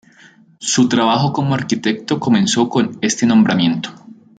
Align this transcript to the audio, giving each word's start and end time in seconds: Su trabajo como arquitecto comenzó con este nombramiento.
Su 0.57 0.89
trabajo 0.89 1.31
como 1.31 1.53
arquitecto 1.53 2.19
comenzó 2.19 2.67
con 2.69 2.97
este 3.01 3.27
nombramiento. 3.27 3.91